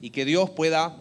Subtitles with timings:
[0.00, 0.98] y que Dios pueda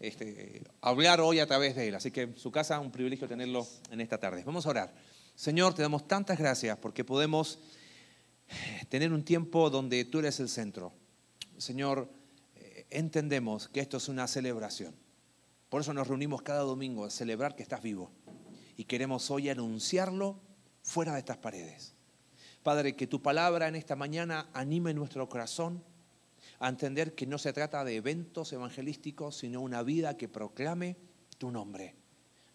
[0.00, 1.94] este, hablar hoy a través de él.
[1.94, 4.42] Así que su casa, un privilegio tenerlo en esta tarde.
[4.44, 4.94] Vamos a orar.
[5.34, 7.58] Señor, te damos tantas gracias porque podemos
[8.88, 10.92] tener un tiempo donde tú eres el centro.
[11.58, 12.10] Señor,
[12.56, 14.94] eh, entendemos que esto es una celebración.
[15.68, 18.10] Por eso nos reunimos cada domingo a celebrar que estás vivo.
[18.76, 20.40] Y queremos hoy anunciarlo
[20.82, 21.94] fuera de estas paredes.
[22.62, 25.84] Padre, que tu palabra en esta mañana anime nuestro corazón
[26.60, 30.96] a entender que no se trata de eventos evangelísticos, sino una vida que proclame
[31.38, 31.94] tu nombre,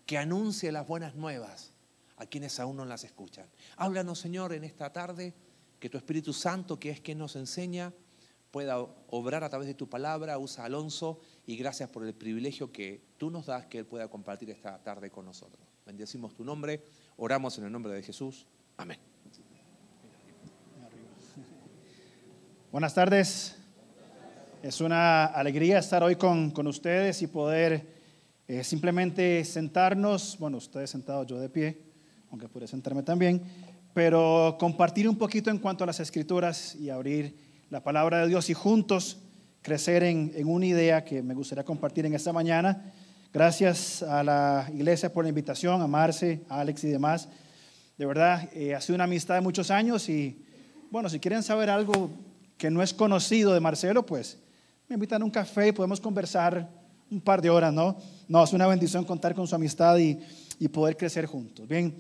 [0.06, 1.74] que anuncie las buenas nuevas
[2.18, 3.48] a quienes aún no las escuchan.
[3.78, 5.34] Háblanos, Señor, en esta tarde,
[5.80, 7.94] que tu Espíritu Santo, que es quien nos enseña,
[8.52, 10.38] pueda obrar a través de tu palabra.
[10.38, 14.50] Usa Alonso y gracias por el privilegio que tú nos das que Él pueda compartir
[14.50, 15.66] esta tarde con nosotros.
[15.86, 16.86] Bendecimos tu nombre,
[17.18, 18.46] oramos en el nombre de Jesús.
[18.78, 19.00] Amén.
[22.72, 23.63] Buenas tardes.
[24.64, 27.86] Es una alegría estar hoy con, con ustedes y poder
[28.48, 31.82] eh, simplemente sentarnos, bueno, ustedes sentados, yo de pie,
[32.32, 33.42] aunque pude sentarme también,
[33.94, 37.36] pero compartir un poquito en cuanto a las escrituras y abrir
[37.72, 39.18] la palabra de Dios y juntos
[39.62, 42.94] crecer en, en una idea que me gustaría compartir en esta mañana.
[43.34, 47.28] Gracias a la iglesia por la invitación, a Marce, a Alex y demás.
[47.98, 50.42] De verdad, eh, ha sido una amistad de muchos años y
[50.90, 52.12] bueno, si quieren saber algo
[52.58, 54.38] que no es conocido de Marcelo, pues
[54.94, 56.70] me invitan a un café y podemos conversar
[57.10, 57.98] un par de horas, ¿no?
[58.28, 60.20] No, es una bendición contar con su amistad y,
[60.60, 61.68] y poder crecer juntos.
[61.68, 61.96] Bien,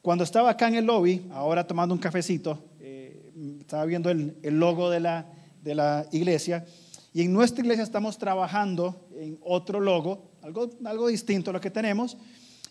[0.00, 4.58] cuando estaba acá en el lobby, ahora tomando un cafecito, eh, estaba viendo el, el
[4.58, 5.26] logo de la,
[5.62, 6.64] de la iglesia
[7.12, 11.70] y en nuestra iglesia estamos trabajando en otro logo, algo, algo distinto a lo que
[11.70, 12.16] tenemos,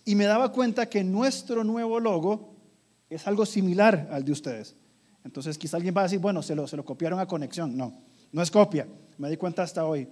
[0.05, 2.55] y me daba cuenta que nuestro nuevo logo
[3.11, 4.75] es algo similar al de ustedes.
[5.23, 7.77] Entonces quizá alguien va a decir, bueno, se lo, se lo copiaron a conexión.
[7.77, 7.93] No,
[8.31, 8.87] no es copia,
[9.21, 10.07] me di cuenta hasta hoy.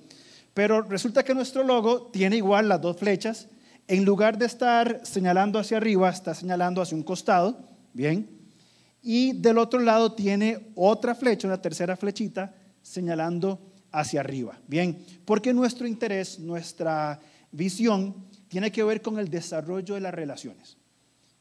[0.53, 3.47] Pero resulta que nuestro logo tiene igual las dos flechas.
[3.87, 7.57] En lugar de estar señalando hacia arriba, está señalando hacia un costado.
[7.91, 8.29] Bien.
[9.01, 13.59] Y del otro lado tiene otra flecha, una tercera flechita, señalando
[13.91, 14.59] hacia arriba.
[14.67, 15.03] Bien.
[15.25, 17.19] Porque nuestro interés, nuestra
[17.51, 18.13] visión,
[18.47, 20.77] tiene que ver con el desarrollo de las relaciones.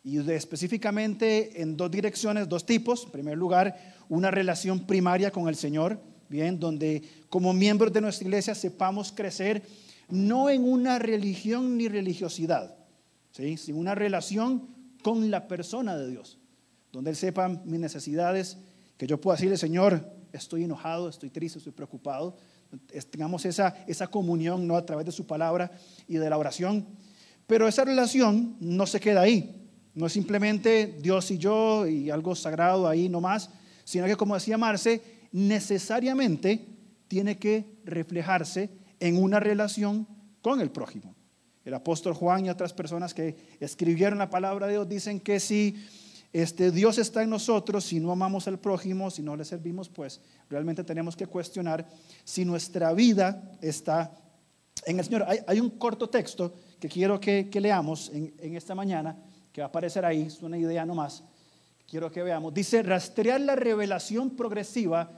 [0.03, 3.05] Y específicamente en dos direcciones, dos tipos.
[3.05, 3.77] En primer lugar,
[4.09, 9.63] una relación primaria con el Señor bien, donde como miembros de nuestra iglesia sepamos crecer
[10.09, 12.77] no en una religión ni religiosidad,
[13.33, 13.57] ¿sí?
[13.57, 14.69] sino una relación
[15.03, 16.39] con la persona de Dios,
[16.93, 18.59] donde Él sepa mis necesidades,
[18.97, 22.37] que yo pueda decirle, Señor, estoy enojado, estoy triste, estoy preocupado.
[23.11, 24.77] Tengamos esa, esa comunión ¿no?
[24.77, 25.71] a través de su palabra
[26.07, 26.87] y de la oración.
[27.47, 29.55] Pero esa relación no se queda ahí.
[29.95, 33.51] No es simplemente Dios y yo y algo sagrado ahí nomás,
[33.85, 35.01] sino que como decía Marce,
[35.33, 36.67] necesariamente
[37.09, 40.07] tiene que reflejarse en una relación
[40.43, 41.15] con el prójimo.
[41.65, 45.77] El apóstol Juan y otras personas que escribieron la palabra de Dios dicen que si
[46.33, 50.21] este, Dios está en nosotros, si no amamos al prójimo, si no le servimos, pues
[50.49, 51.87] realmente tenemos que cuestionar
[52.25, 54.13] si nuestra vida está
[54.87, 55.27] en el Señor.
[55.47, 59.17] Hay, un corto texto que quiero que, leamos en, en, esta mañana,
[59.53, 61.25] que va a aparecer ahí, es una idea nomás,
[61.89, 62.53] quiero que veamos.
[62.53, 65.11] Dice, rastrear la revelación progresiva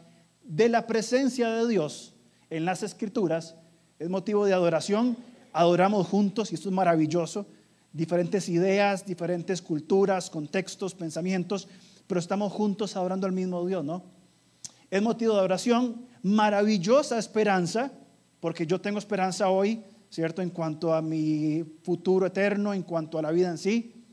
[0.42, 2.14] de la presencia de Dios
[2.48, 3.56] en las escrituras
[3.98, 5.16] es motivo de adoración.
[5.52, 7.46] Adoramos juntos y esto es maravilloso.
[7.92, 11.68] Diferentes ideas, diferentes culturas, contextos, pensamientos,
[12.06, 14.04] pero estamos juntos adorando al mismo Dios, ¿no?
[14.90, 17.92] Es motivo de adoración, maravillosa esperanza,
[18.38, 20.40] porque yo tengo esperanza hoy, ¿cierto?
[20.40, 24.04] En cuanto a mi futuro eterno, en cuanto a la vida en sí.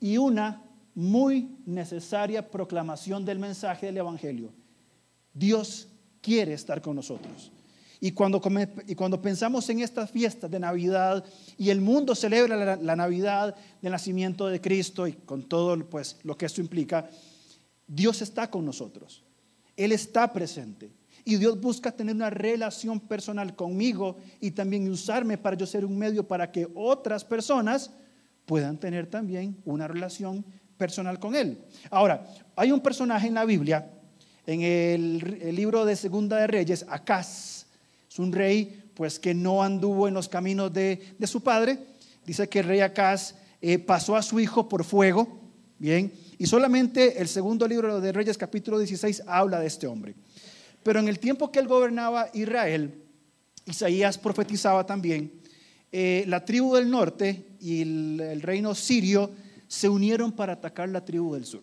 [0.00, 0.69] Y una
[1.00, 4.52] muy necesaria proclamación del mensaje del Evangelio.
[5.32, 5.88] Dios
[6.20, 7.50] quiere estar con nosotros.
[8.00, 8.40] Y cuando,
[8.86, 11.24] y cuando pensamos en estas fiestas de Navidad
[11.56, 16.36] y el mundo celebra la, Navidad del nacimiento de Cristo y con todo pues, lo
[16.36, 17.08] que esto implica,
[17.86, 19.22] Dios está con nosotros.
[19.76, 20.90] Él está presente.
[21.24, 25.96] Y Dios busca tener una relación personal conmigo y también usarme para yo ser un
[25.96, 27.90] medio para que otras personas
[28.46, 30.44] puedan tener también una relación
[30.80, 31.58] personal con Él.
[31.90, 33.86] Ahora, hay un personaje en la Biblia,
[34.46, 37.66] en el, libro de Segunda de Reyes, Acaz,
[38.10, 41.78] es un rey pues que no anduvo en los caminos de, su padre.
[42.24, 45.28] Dice que el rey Acaz eh, pasó a su hijo por fuego,
[45.78, 50.14] bien, y solamente el segundo libro de Reyes, capítulo 16, habla de este hombre.
[50.82, 52.94] Pero en el tiempo que él gobernaba Israel,
[53.66, 55.30] Isaías profetizaba también,
[55.92, 59.30] eh, la tribu del norte y el reino sirio
[59.70, 61.62] se unieron para atacar la tribu del sur.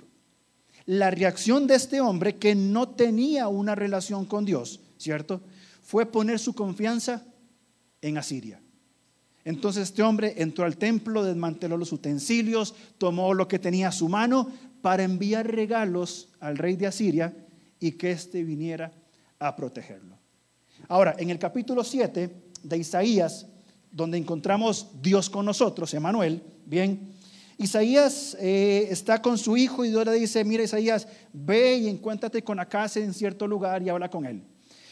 [0.85, 5.41] La reacción de este hombre que no tenía una relación con Dios, ¿cierto?
[5.81, 7.25] fue poner su confianza
[8.01, 8.61] en Asiria.
[9.43, 14.07] Entonces este hombre entró al templo, desmanteló los utensilios, tomó lo que tenía a su
[14.07, 14.49] mano
[14.81, 17.35] para enviar regalos al rey de Asiria
[17.77, 18.93] y que éste viniera
[19.37, 20.17] a protegerlo.
[20.87, 22.29] Ahora, en el capítulo 7
[22.63, 23.47] de Isaías,
[23.91, 27.16] donde encontramos Dios con nosotros, Emanuel, bien,
[27.57, 32.43] Isaías eh, está con su hijo y Dios le dice, mira Isaías, ve y encuéntrate
[32.43, 34.43] con Acaz en cierto lugar y habla con él.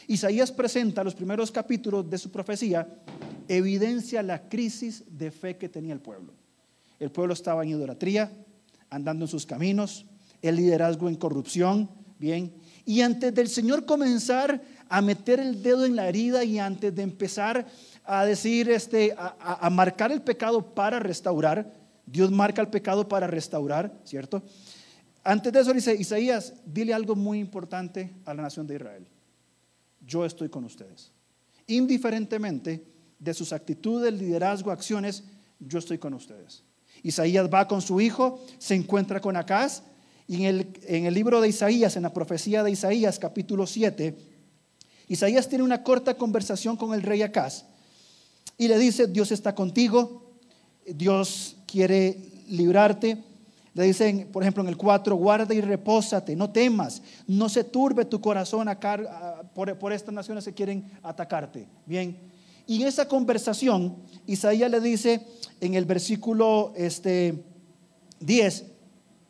[0.07, 2.87] Isaías presenta los primeros capítulos de su profecía,
[3.47, 6.33] evidencia la crisis de fe que tenía el pueblo.
[6.99, 8.31] El pueblo estaba en idolatría,
[8.89, 10.05] andando en sus caminos,
[10.41, 12.51] el liderazgo en corrupción, bien.
[12.83, 17.03] Y antes del Señor comenzar a meter el dedo en la herida y antes de
[17.03, 17.67] empezar
[18.05, 23.99] a decir, este, a marcar el pecado para restaurar, Dios marca el pecado para restaurar,
[24.03, 24.43] ¿cierto?
[25.23, 29.07] Antes de eso dice Isaías, dile algo muy importante a la nación de Israel.
[30.05, 31.11] Yo estoy con ustedes.
[31.67, 32.85] Indiferentemente
[33.17, 35.23] de sus actitudes, liderazgo, acciones,
[35.59, 36.63] yo estoy con ustedes.
[37.01, 39.83] Isaías va con su hijo, se encuentra con Acaz,
[40.27, 44.17] y en el, libro de Isaías, en la profecía de Isaías, capítulo 7,
[45.07, 47.65] Isaías tiene una corta conversación con el rey Acaz
[48.57, 50.33] y le dice, Dios está contigo,
[50.85, 52.17] Dios quiere
[52.47, 53.21] librarte.
[53.73, 58.05] Le dicen, por ejemplo, en el 4, guarda y repósate, no temas, no se turbe
[58.05, 61.67] tu corazón acá, por, por estas naciones que quieren atacarte.
[61.85, 62.17] Bien,
[62.65, 65.27] y en esa conversación, Isaías le dice
[65.59, 67.43] en el versículo este,
[68.21, 68.65] 10,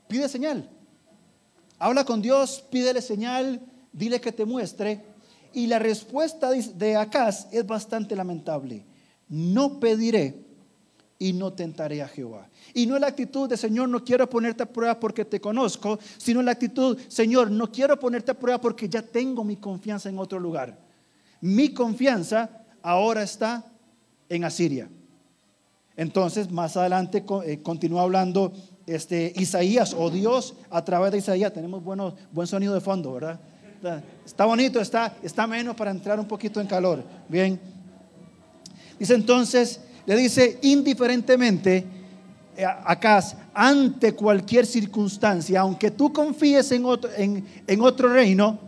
[0.08, 0.70] pide señal.
[1.80, 3.60] Habla con Dios, pídele señal,
[3.92, 5.04] dile que te muestre.
[5.52, 8.86] Y la respuesta de Acaz es bastante lamentable.
[9.28, 10.45] No pediré
[11.18, 12.50] y no tentaré a Jehová.
[12.74, 16.42] Y no la actitud de Señor, no quiero ponerte a prueba porque te conozco, sino
[16.42, 20.40] la actitud, Señor, no quiero ponerte a prueba porque ya tengo mi confianza en otro
[20.40, 20.78] lugar.
[21.42, 22.50] Mi confianza
[22.82, 23.66] ahora está
[24.30, 24.90] en Asiria.
[25.96, 28.52] Entonces, más adelante eh, continúa hablando
[28.86, 31.54] este, Isaías o Dios a través de Isaías.
[31.54, 33.40] Tenemos buen sonido de fondo, ¿verdad?
[34.26, 37.04] Está bonito, está, está menos para entrar un poquito en calor.
[37.30, 37.60] Bien.
[38.98, 41.86] Dice entonces, le dice indiferentemente
[42.58, 43.24] eh, acá,
[43.54, 48.60] ante cualquier circunstancia, aunque tú confíes en otro, en, en otro reino,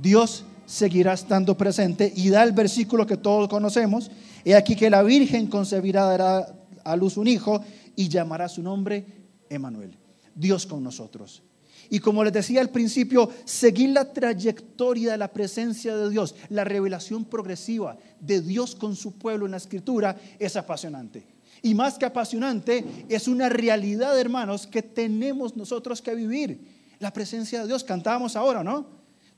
[0.00, 4.10] Dios seguirá estando presente y da el versículo que todos conocemos.
[4.44, 6.46] He aquí que la Virgen concebirá, dará
[6.84, 7.62] a luz un hijo
[7.96, 9.04] y llamará su nombre
[9.48, 9.96] Emanuel,
[10.34, 11.42] Dios con nosotros.
[11.90, 16.62] Y como les decía al principio, seguir la trayectoria de la presencia de Dios, la
[16.62, 21.26] revelación progresiva de Dios con su pueblo en la escritura es apasionante.
[21.62, 26.60] Y más que apasionante, es una realidad, hermanos, que tenemos nosotros que vivir.
[27.00, 28.86] La presencia de Dios, cantábamos ahora, ¿no?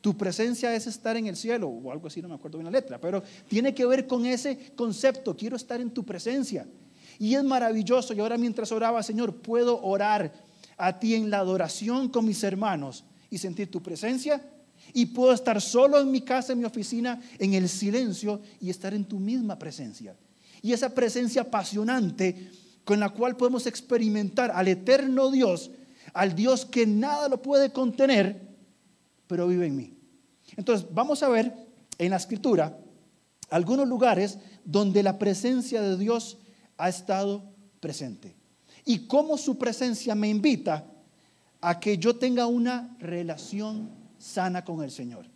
[0.02, 2.78] Tu presencia es estar en el cielo, o algo así, no me acuerdo bien la
[2.78, 6.66] letra, pero tiene que ver con ese concepto, quiero estar en tu presencia.
[7.18, 10.32] Y es maravilloso, y ahora mientras oraba, Señor, puedo orar
[10.82, 14.44] a ti en la adoración con mis hermanos y sentir tu presencia.
[14.92, 18.92] Y puedo estar solo en mi casa, en mi oficina, en el silencio y estar
[18.92, 20.16] en tu misma presencia.
[20.60, 22.50] Y esa presencia apasionante
[22.82, 25.70] con la cual podemos experimentar al eterno Dios,
[26.14, 28.42] al Dios que nada lo puede contener,
[29.28, 29.94] pero vive en mí.
[30.56, 31.54] Entonces, vamos a ver
[31.96, 32.76] en la escritura
[33.50, 36.38] algunos lugares donde la presencia de Dios
[36.76, 38.41] ha estado presente
[38.84, 40.84] y cómo su presencia me invita
[41.60, 45.26] a que yo tenga una relación sana con el Señor.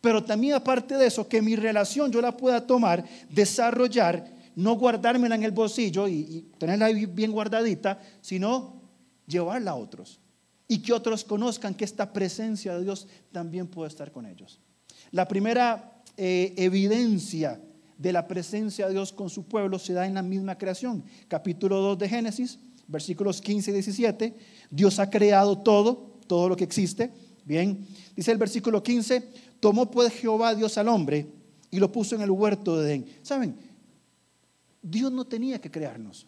[0.00, 5.34] Pero también aparte de eso, que mi relación yo la pueda tomar, desarrollar, no guardármela
[5.34, 8.80] en el bolsillo y, tenerla bien guardadita, sino
[9.26, 10.20] llevarla a otros.
[10.66, 14.60] Y que otros conozcan que esta presencia de Dios también puede estar con ellos.
[15.10, 17.60] La primera eh, evidencia
[17.96, 21.04] de la presencia de Dios con su pueblo se da en la misma creación.
[21.26, 24.34] Capítulo 2 de Génesis, versículos 15 y 17,
[24.70, 27.12] Dios ha creado todo, todo lo que existe.
[27.44, 29.28] Bien, dice el versículo 15,
[29.60, 31.26] tomó pues Jehová Dios al hombre
[31.70, 33.06] y lo puso en el huerto de Edén.
[33.22, 33.56] ¿Saben?
[34.82, 36.26] Dios no tenía que crearnos.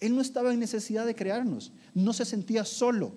[0.00, 3.12] Él no estaba en necesidad de crearnos, no se sentía solo.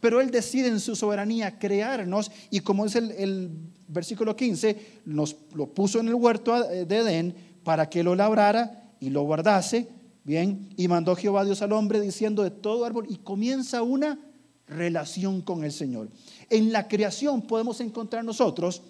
[0.00, 3.50] Pero Él decide en su soberanía crearnos y como es el, el
[3.86, 9.10] versículo 15, nos lo puso en el huerto de Edén para que lo labrara y
[9.10, 13.82] lo guardase Bien, y mandó Jehová Dios al hombre diciendo de todo árbol y comienza
[13.82, 14.18] una
[14.66, 16.08] relación con el Señor.
[16.48, 18.82] En la creación podemos encontrar nosotros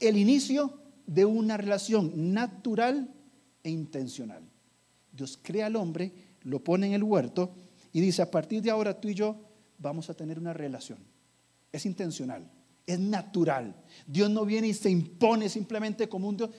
[0.00, 3.08] el inicio de una relación natural
[3.62, 4.42] e intencional.
[5.12, 7.52] Dios crea al hombre, lo pone en el huerto
[7.92, 9.36] y dice, a partir de ahora tú y yo
[9.78, 10.98] vamos a tener una relación.
[11.72, 12.50] Es intencional,
[12.86, 13.74] es natural.
[14.06, 16.50] Dios no viene y se impone simplemente como un Dios.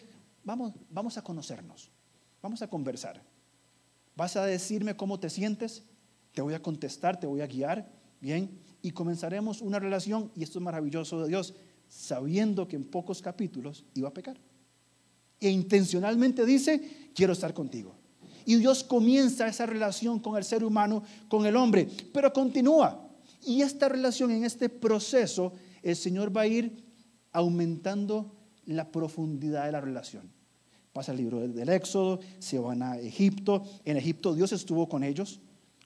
[0.43, 1.91] Vamos, vamos a conocernos,
[2.41, 3.21] vamos a conversar.
[4.19, 5.83] ¿Vas a decirme cómo te sientes?
[6.33, 10.59] Te voy a contestar, te voy a guiar, bien, y comenzaremos una relación, y esto
[10.59, 11.53] es maravilloso de Dios,
[11.87, 14.37] sabiendo que en pocos capítulos iba a pecar.
[15.39, 17.95] E intencionalmente dice, quiero estar contigo.
[18.43, 23.09] Y Dios comienza esa relación con el ser humano, con el hombre, pero continúa.
[23.45, 26.83] Y esta relación, en este proceso, el Señor va a ir
[27.31, 28.35] aumentando
[28.65, 30.38] la profundidad de la relación.
[30.93, 33.63] Pasa el libro del Éxodo, se van a Egipto.
[33.85, 35.39] En Egipto Dios estuvo con ellos.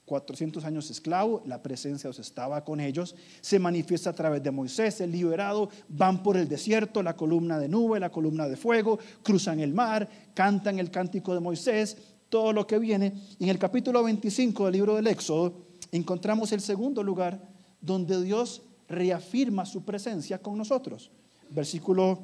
[0.05, 4.51] 400 años esclavo, la presencia de Dios estaba con ellos, se manifiesta a través de
[4.51, 8.99] Moisés, el liberado, van por el desierto, la columna de nube, la columna de fuego,
[9.21, 13.13] cruzan el mar, cantan el cántico de Moisés, todo lo que viene.
[13.39, 17.39] Y en el capítulo 25 del libro del Éxodo encontramos el segundo lugar
[17.79, 21.11] donde Dios reafirma su presencia con nosotros.
[21.49, 22.19] Versículo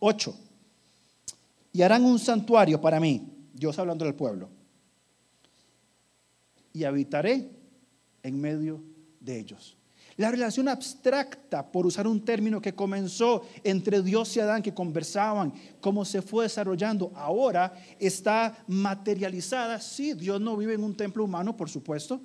[0.00, 0.45] 8.
[1.76, 4.48] Y harán un santuario para mí, Dios hablando del pueblo
[6.72, 7.50] y habitaré
[8.22, 8.82] en medio
[9.20, 9.76] de ellos.
[10.16, 15.52] La relación abstracta, por usar un término que comenzó entre Dios y Adán, que conversaban,
[15.82, 19.78] cómo se fue desarrollando, ahora está materializada.
[19.78, 22.22] Sí, Dios no vive en un templo humano, por supuesto.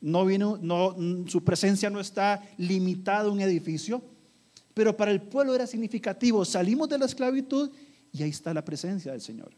[0.00, 4.00] No no, su presencia no está limitada a un edificio,
[4.74, 6.44] pero para el pueblo era significativo.
[6.44, 7.68] Salimos de la esclavitud
[8.12, 9.52] y ahí está la presencia del Señor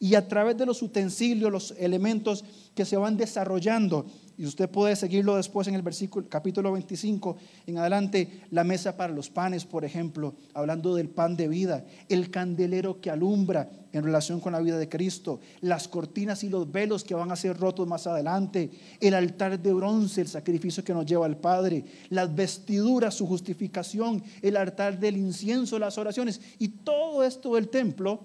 [0.00, 4.06] y a través de los utensilios, los elementos que se van desarrollando.
[4.36, 9.12] Y usted puede seguirlo después en el versículo capítulo 25 en adelante, la mesa para
[9.12, 14.38] los panes, por ejemplo, hablando del pan de vida, el candelero que alumbra en relación
[14.38, 17.88] con la vida de Cristo, las cortinas y los velos que van a ser rotos
[17.88, 23.14] más adelante, el altar de bronce, el sacrificio que nos lleva al Padre, las vestiduras,
[23.14, 28.24] su justificación, el altar del incienso, las oraciones y todo esto del templo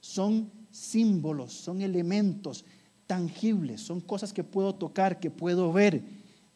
[0.00, 2.64] son símbolos, son elementos
[3.06, 6.02] tangibles, son cosas que puedo tocar, que puedo ver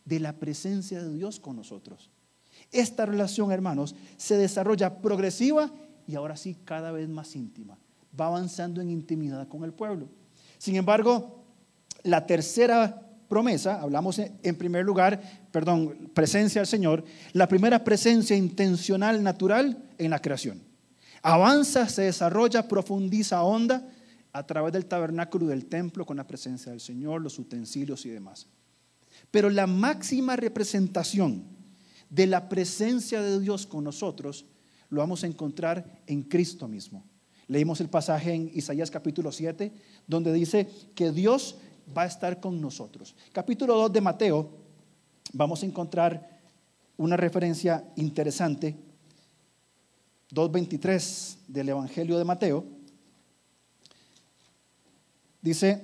[0.04, 2.10] de la presencia de Dios con nosotros.
[2.72, 5.70] Esta relación, hermanos, se desarrolla progresiva
[6.08, 7.78] y ahora sí cada vez más íntima.
[8.18, 10.08] Va avanzando en intimidad con el pueblo.
[10.58, 11.44] Sin embargo,
[12.02, 15.20] la tercera promesa, hablamos en primer lugar,
[15.50, 20.62] perdón, presencia del Señor, la primera presencia intencional, natural en la creación.
[21.22, 23.86] Avanza, se desarrolla, profundiza, onda
[24.36, 28.46] a través del tabernáculo del templo con la presencia del Señor, los utensilios y demás.
[29.30, 31.42] Pero la máxima representación
[32.10, 34.44] de la presencia de Dios con nosotros
[34.90, 37.02] lo vamos a encontrar en Cristo mismo.
[37.48, 39.72] Leímos el pasaje en Isaías capítulo 7,
[40.06, 41.56] donde dice que Dios
[41.96, 43.16] va a estar con nosotros.
[43.32, 44.50] Capítulo 2 de Mateo,
[45.32, 46.42] vamos a encontrar
[46.98, 48.76] una referencia interesante,
[50.30, 52.75] 2.23 del Evangelio de Mateo
[55.46, 55.80] Dice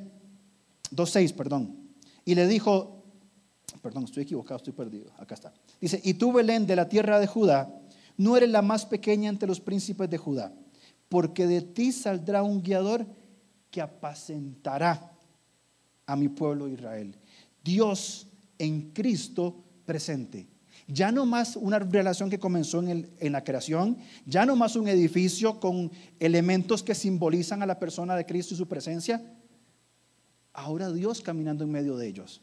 [0.90, 1.76] 2.6, perdón.
[2.24, 3.04] Y le dijo,
[3.80, 5.12] perdón, estoy equivocado, estoy perdido.
[5.18, 5.54] Acá está.
[5.80, 7.72] Dice, y tú, Belén, de la tierra de Judá,
[8.16, 10.52] no eres la más pequeña entre los príncipes de Judá,
[11.08, 13.06] porque de ti saldrá un guiador
[13.70, 15.12] que apacentará
[16.06, 17.16] a mi pueblo Israel.
[17.62, 18.26] Dios
[18.58, 20.48] en Cristo presente.
[20.88, 24.88] Ya no más una relación que comenzó en, en, la creación, ya no más un
[24.88, 29.22] edificio con elementos que simbolizan a la persona de Cristo y su presencia,
[30.52, 32.40] ahora Dios caminando en medio de ellos.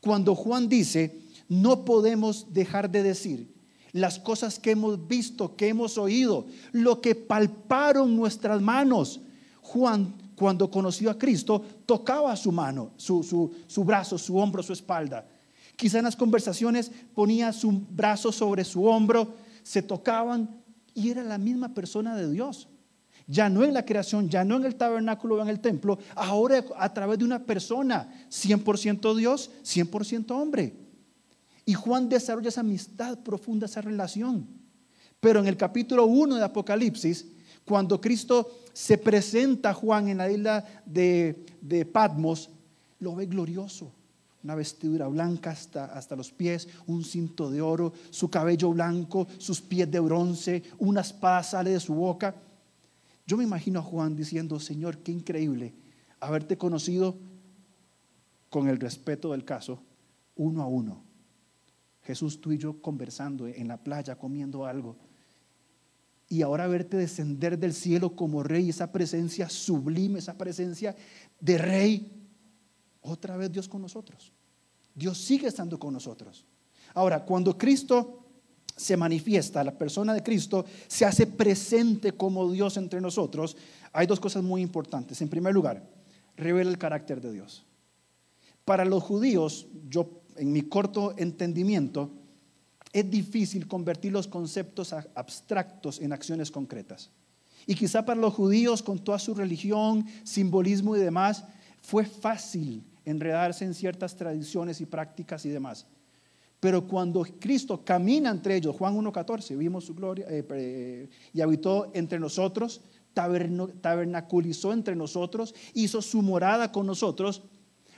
[0.00, 3.52] Cuando Juan dice, no podemos dejar de decir
[3.92, 9.20] las cosas que hemos visto, que hemos oído, lo que palparon nuestras manos.
[9.60, 13.22] Juan, cuando conoció a Cristo, tocaba su mano, su,
[13.66, 15.28] su brazo, su hombro, su espalda.
[15.76, 20.62] Quizá en las conversaciones ponía su brazo sobre su hombro, se tocaban
[20.94, 22.68] y era la misma persona de Dios
[23.26, 26.64] ya no en la creación, ya no en el tabernáculo o en el templo, ahora
[26.76, 30.74] a través de una persona, 100% Dios, 100% hombre.
[31.64, 34.46] Y Juan desarrolla esa amistad profunda, esa relación.
[35.20, 37.26] Pero en el capítulo 1 de Apocalipsis,
[37.64, 42.50] cuando Cristo se presenta a Juan en la isla de, de Patmos,
[42.98, 43.92] lo ve glorioso.
[44.42, 49.60] Una vestidura blanca hasta, hasta los pies, un cinto de oro, su cabello blanco, sus
[49.60, 52.34] pies de bronce, una espada sale de su boca.
[53.32, 55.72] Yo me imagino a Juan diciendo, Señor, qué increíble
[56.20, 57.16] haberte conocido
[58.50, 59.82] con el respeto del caso,
[60.36, 61.02] uno a uno.
[62.02, 64.98] Jesús, tú y yo conversando en la playa, comiendo algo.
[66.28, 70.94] Y ahora verte descender del cielo como rey, esa presencia sublime, esa presencia
[71.40, 72.12] de rey.
[73.00, 74.30] Otra vez Dios con nosotros.
[74.94, 76.44] Dios sigue estando con nosotros.
[76.92, 78.21] Ahora, cuando Cristo
[78.82, 83.56] se manifiesta, la persona de Cristo se hace presente como Dios entre nosotros,
[83.92, 85.20] hay dos cosas muy importantes.
[85.22, 85.82] En primer lugar,
[86.36, 87.64] revela el carácter de Dios.
[88.64, 92.10] Para los judíos, yo en mi corto entendimiento,
[92.92, 97.10] es difícil convertir los conceptos abstractos en acciones concretas.
[97.66, 101.44] Y quizá para los judíos, con toda su religión, simbolismo y demás,
[101.80, 105.86] fue fácil enredarse en ciertas tradiciones y prácticas y demás.
[106.62, 112.20] Pero cuando Cristo camina entre ellos, Juan 1.14, vimos su gloria eh, y habitó entre
[112.20, 117.42] nosotros, tabernaculizó entre nosotros, hizo su morada con nosotros,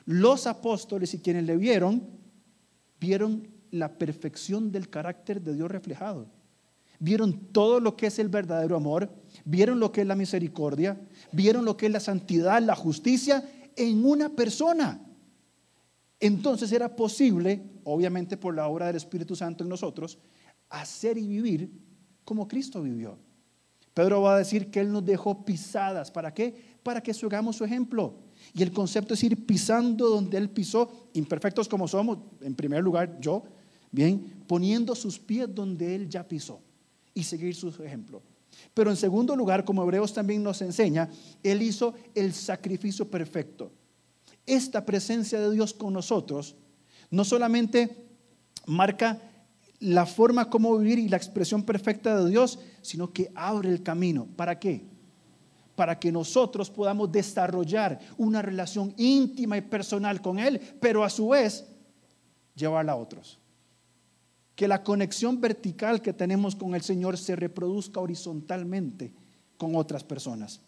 [0.07, 2.09] los apóstoles y quienes le vieron,
[2.99, 6.31] vieron la perfección del carácter de Dios reflejado.
[6.99, 9.11] Vieron todo lo que es el verdadero amor,
[9.45, 10.99] vieron lo que es la misericordia,
[11.33, 15.05] vieron lo que es la santidad, la justicia en una persona.
[16.19, 20.19] Entonces era posible, obviamente por la obra del Espíritu Santo en nosotros,
[20.69, 21.71] hacer y vivir
[22.25, 23.19] como Cristo vivió.
[23.93, 26.11] Pedro va a decir que Él nos dejó pisadas.
[26.11, 26.55] ¿Para qué?
[26.83, 28.17] Para que hagamos su ejemplo.
[28.53, 33.19] Y el concepto es ir pisando donde Él pisó, imperfectos como somos, en primer lugar
[33.21, 33.45] yo,
[33.93, 36.61] bien, poniendo sus pies donde Él ya pisó
[37.15, 38.21] y seguir su ejemplo.
[38.75, 41.09] Pero en segundo lugar, como Hebreos también nos enseña,
[41.43, 43.71] Él hizo el sacrificio perfecto.
[44.47, 46.57] Esta presencia de Dios con nosotros
[47.15, 48.05] no solamente
[48.67, 49.21] marca
[49.81, 54.27] la forma como vivir y la expresión perfecta de Dios, sino que abre el camino.
[54.37, 54.87] ¿Para qué?
[55.77, 61.29] Para que nosotros podamos desarrollar una relación íntima y personal con Él, pero a su
[61.29, 61.67] vez
[62.55, 63.39] llevarla a otros.
[64.55, 69.13] Que la conexión vertical que tenemos con el Señor se reproduzca horizontalmente
[69.59, 70.61] con otras personas.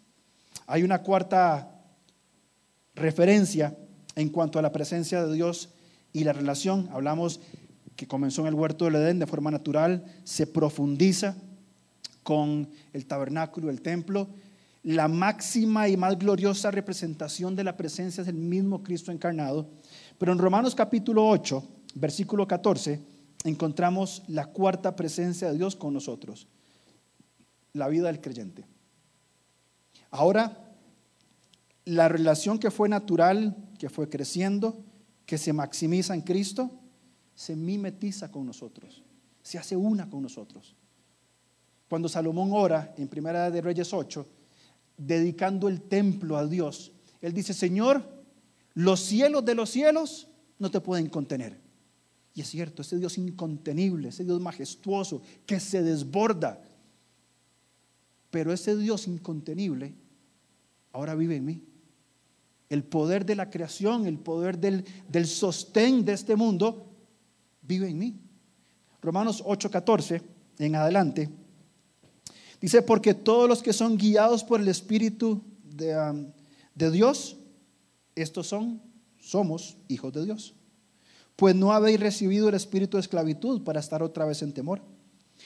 [0.67, 1.73] Hay una cuarta
[2.95, 3.77] referencia
[4.17, 5.71] en cuanto a la presencia de Dios
[6.17, 6.89] y la relación.
[6.93, 7.41] Hablamos
[7.95, 11.37] que comenzó en el huerto del Edén de forma natural, se profundiza
[12.23, 14.27] con el tabernáculo, el templo.
[14.83, 19.69] La máxima y más gloriosa representación de la presencia es el mismo Cristo encarnado.
[20.17, 21.63] Pero en Romanos capítulo 8,
[21.97, 22.99] versículo 14,
[23.45, 26.49] encontramos la cuarta presencia de Dios con nosotros,
[27.75, 28.65] la vida del creyente.
[30.11, 30.73] Ahora,
[31.85, 34.83] la relación que fue natural, que fue creciendo,
[35.27, 36.71] que se maximiza en Cristo,
[37.35, 39.03] se mimetiza con nosotros,
[39.43, 40.75] se hace una con nosotros.
[41.89, 44.27] Cuando Salomón ora en Primera de Reyes 8,
[44.97, 48.03] dedicando el templo a Dios, él dice, Señor,
[48.75, 51.61] los cielos de los cielos no te pueden contener.
[52.35, 56.63] Y es cierto, ese Dios incontenible, ese Dios majestuoso, que se desborda.
[58.31, 59.95] Pero ese Dios incontenible
[60.93, 61.63] ahora vive en mí.
[62.69, 66.87] El poder de la creación, el poder del, del sostén de este mundo,
[67.63, 68.21] vive en mí.
[69.01, 70.23] Romanos 8:14
[70.59, 71.29] en adelante.
[72.61, 76.33] Dice, porque todos los que son guiados por el Espíritu de,
[76.75, 77.37] de Dios,
[78.15, 78.81] estos son,
[79.21, 80.55] somos hijos de Dios.
[81.37, 84.81] Pues no habéis recibido el espíritu de esclavitud para estar otra vez en temor,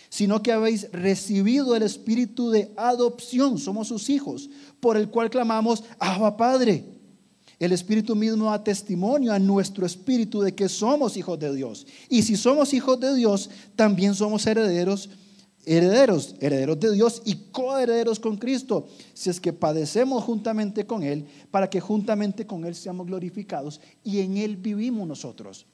[0.08, 5.82] sino que habéis recibido el espíritu de adopción, somos sus hijos, por el cual clamamos,
[5.98, 6.99] Abba Padre.
[7.60, 11.86] El Espíritu mismo da testimonio a nuestro espíritu de que somos hijos de Dios.
[12.08, 15.10] Y si somos hijos de Dios, también somos herederos,
[15.66, 21.26] herederos, herederos de Dios y coherederos con Cristo, si es que padecemos juntamente con Él,
[21.50, 25.66] para que juntamente con Él seamos glorificados y en Él vivimos nosotros.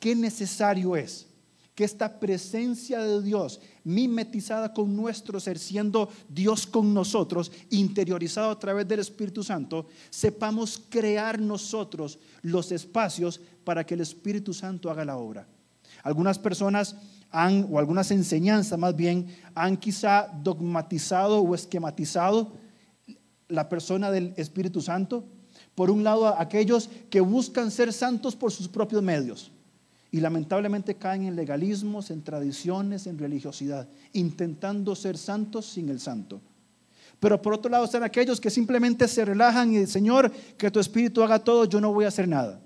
[0.00, 1.28] ¿Qué necesario es?
[1.74, 8.58] Que esta presencia de Dios mimetizada con nuestro ser, siendo Dios con nosotros, interiorizado a
[8.58, 15.04] través del Espíritu Santo, sepamos crear nosotros los espacios para que el Espíritu Santo haga
[15.04, 15.46] la obra.
[16.02, 16.96] Algunas personas
[17.30, 22.52] han, o algunas enseñanzas más bien, han quizá dogmatizado o esquematizado
[23.48, 25.24] la persona del Espíritu Santo.
[25.74, 29.50] Por un lado, aquellos que buscan ser santos por sus propios medios
[30.12, 36.40] y lamentablemente caen en legalismos, en tradiciones, en religiosidad, intentando ser santos sin el santo.
[37.18, 40.80] Pero por otro lado están aquellos que simplemente se relajan y dicen, Señor, que tu
[40.80, 42.60] espíritu haga todo, yo no voy a hacer nada.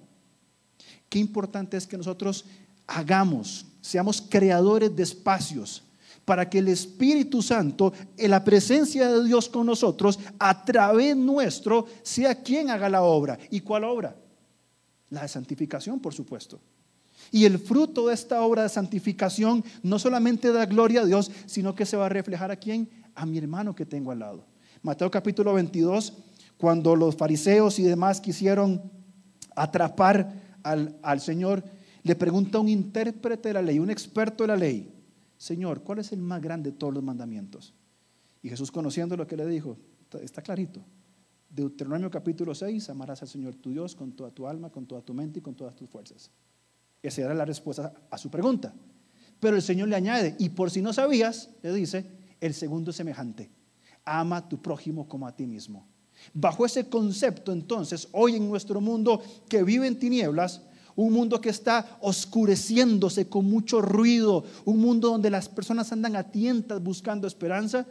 [1.09, 2.45] Qué importante es que nosotros
[2.85, 5.85] hagamos, seamos creadores de espacios
[6.25, 11.87] para que el Espíritu Santo, en la presencia de Dios con nosotros, a través nuestro,
[12.03, 13.39] sea quien haga la obra.
[13.51, 14.17] ¿Y cuál obra?
[15.11, 16.59] La santificación, por supuesto.
[17.31, 21.75] Y el fruto de esta obra de santificación no solamente da gloria a Dios, sino
[21.75, 22.89] que se va a reflejar a quién?
[23.15, 24.45] A mi hermano que tengo al lado.
[24.83, 26.12] Mateo capítulo 22,
[26.57, 28.91] cuando los fariseos y demás quisieron
[29.55, 31.65] atrapar al, al Señor,
[32.03, 34.93] le pregunta un intérprete de la ley, un experto de la ley,
[35.39, 37.75] Señor, ¿cuál es el más grande de todos los mandamientos?
[38.43, 39.77] Y Jesús conociendo lo que le dijo,
[40.23, 40.81] está clarito.
[41.51, 45.15] Deuteronomio capítulo 6, amarás al Señor tu Dios con toda tu alma, con toda tu
[45.15, 46.31] mente y con todas tus fuerzas.
[47.07, 48.75] Esa era la respuesta a su pregunta.
[49.38, 52.05] Pero el Señor le añade, y por si no sabías, le dice,
[52.40, 53.49] el segundo semejante.
[54.05, 55.87] Ama a tu prójimo como a ti mismo.
[56.35, 60.62] Bajo ese concepto, entonces, hoy en nuestro mundo que vive en tinieblas,
[60.97, 66.25] un mundo que está oscureciéndose con mucho ruido, un mundo donde las personas andan a
[66.25, 67.87] tientas buscando esperanza,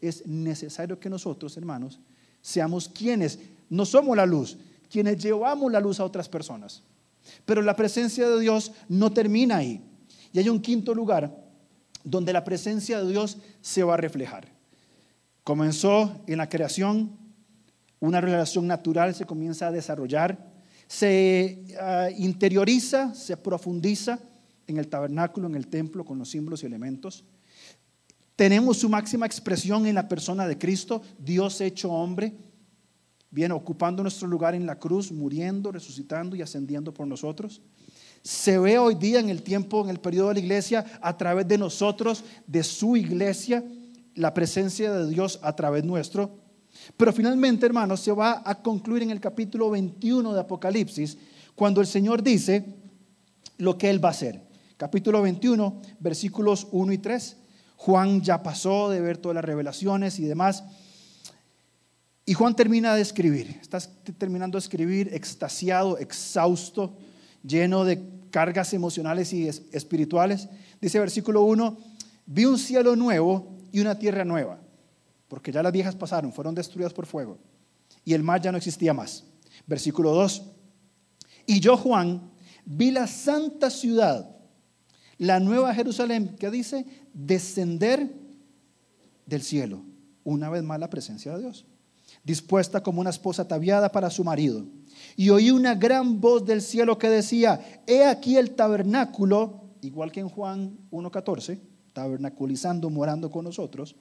[0.00, 1.98] es necesario que nosotros, hermanos,
[2.40, 6.84] seamos quienes, no somos la luz, quienes llevamos la luz a otras personas.
[7.44, 9.82] Pero la presencia de Dios no termina ahí.
[10.32, 11.36] Y hay un quinto lugar
[12.04, 14.48] donde la presencia de Dios se va a reflejar.
[15.44, 17.18] Comenzó en la creación,
[17.98, 20.50] una relación natural se comienza a desarrollar,
[20.86, 24.18] se ah, interioriza, se profundiza
[24.66, 27.24] en el tabernáculo, en el templo, con los símbolos y elementos.
[28.36, 32.32] Tenemos su máxima expresión en la persona de Cristo, Dios hecho hombre,
[33.30, 37.62] viene ocupando nuestro lugar en la cruz, muriendo, resucitando y ascendiendo por nosotros.
[38.22, 41.46] Se ve hoy día en el tiempo, en el periodo de la iglesia, a través
[41.48, 43.64] de nosotros, de su iglesia,
[44.14, 46.38] la presencia de Dios a través nuestro.
[46.96, 51.16] Pero finalmente, hermanos, se va a concluir en el capítulo 21 de Apocalipsis,
[51.54, 52.64] cuando el Señor dice
[53.58, 54.42] lo que Él va a hacer.
[54.76, 57.36] Capítulo 21, versículos 1 y 3.
[57.76, 60.64] Juan ya pasó de ver todas las revelaciones y demás.
[62.24, 63.80] Y Juan termina de escribir, está
[64.18, 66.96] terminando de escribir extasiado, exhausto,
[67.42, 70.48] lleno de cargas emocionales y espirituales.
[70.80, 71.78] Dice versículo 1,
[72.26, 74.60] vi un cielo nuevo y una tierra nueva,
[75.28, 77.38] porque ya las viejas pasaron, fueron destruidas por fuego,
[78.04, 79.24] y el mar ya no existía más.
[79.66, 80.42] Versículo 2,
[81.46, 82.30] y yo Juan
[82.64, 84.36] vi la santa ciudad,
[85.18, 88.14] la nueva Jerusalén, que dice, descender
[89.26, 89.82] del cielo.
[90.22, 91.66] Una vez más la presencia de Dios.
[92.24, 94.64] Dispuesta como una esposa ataviada para su marido.
[95.16, 100.20] Y oí una gran voz del cielo que decía, he aquí el tabernáculo, igual que
[100.20, 101.58] en Juan 1.14,
[101.92, 103.96] tabernaculizando, morando con nosotros,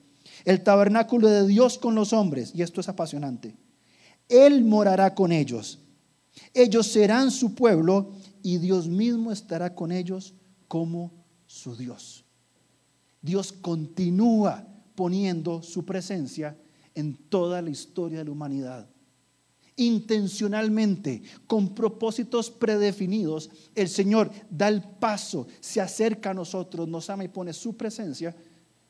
[0.45, 3.55] el tabernáculo de Dios con los hombres, y esto es apasionante.
[4.27, 5.79] Él morará con ellos.
[6.53, 8.11] Ellos serán su pueblo
[8.43, 10.35] y Dios mismo estará con ellos
[10.67, 11.11] como
[11.47, 12.25] su Dios.
[13.21, 16.55] Dios continúa poniendo su presencia
[16.99, 18.87] en toda la historia de la humanidad.
[19.77, 27.23] Intencionalmente, con propósitos predefinidos, el Señor da el paso, se acerca a nosotros, nos ama
[27.23, 28.35] y pone su presencia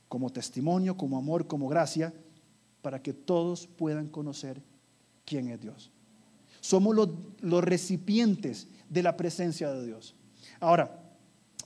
[0.07, 2.11] como testimonio, como amor, como gracia,
[2.81, 4.63] para que todos puedan conocer
[5.25, 5.91] quién es Dios.
[6.61, 7.09] Somos los,
[7.41, 10.15] los recipientes de la presencia de Dios.
[10.59, 11.13] Ahora,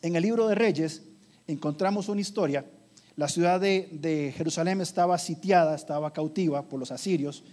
[0.02, 1.04] en el libro de Reyes,
[1.48, 2.70] encontramos una historia.
[3.16, 7.44] La ciudad de, Jerusalén estaba sitiada, estaba cautiva por los asirios.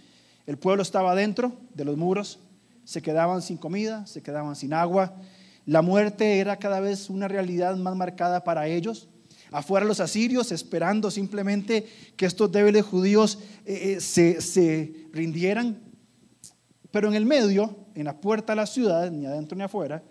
[0.47, 2.39] El pueblo estaba dentro de los muros,
[2.83, 5.13] se quedaban sin comida, se quedaban sin agua.
[5.67, 9.07] La muerte era cada vez una realidad más marcada para ellos.
[9.51, 15.77] Afuera los asirios esperando simplemente que estos débiles judíos eh, eh, se, se rindieran.
[16.89, 20.01] Pero en el medio, en la puerta de la ciudad, ni adentro ni afuera,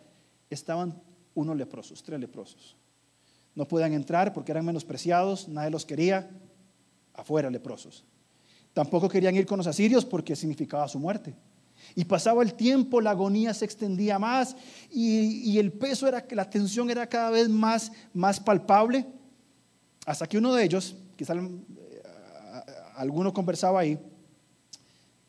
[0.49, 1.03] estaban
[1.35, 2.77] unos leprosos, tres leprosos.
[3.61, 6.31] No podían entrar porque eran menospreciados, nadie los quería,
[7.13, 8.07] afuera leprosos.
[8.73, 11.35] Tampoco querían ir con los asirios porque significaba su muerte.
[11.95, 14.57] Y pasaba el tiempo, la agonía se extendía más
[14.91, 19.07] y, el peso era, la tensión era cada vez más, más palpable.
[20.07, 22.03] Hasta que uno de ellos, quizá eh,
[22.97, 23.99] alguno conversaba ahí,